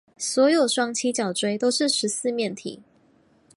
[0.17, 2.81] 所有双七角锥都是十四面体。